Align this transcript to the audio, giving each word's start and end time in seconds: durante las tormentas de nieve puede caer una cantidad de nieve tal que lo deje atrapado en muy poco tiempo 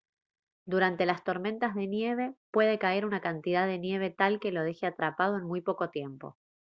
durante 0.65 1.05
las 1.05 1.23
tormentas 1.23 1.75
de 1.75 1.85
nieve 1.85 2.33
puede 2.49 2.79
caer 2.79 3.05
una 3.05 3.21
cantidad 3.21 3.67
de 3.67 3.77
nieve 3.77 4.09
tal 4.09 4.39
que 4.39 4.51
lo 4.51 4.63
deje 4.63 4.87
atrapado 4.87 5.37
en 5.37 5.43
muy 5.45 5.61
poco 5.61 5.91
tiempo 5.91 6.37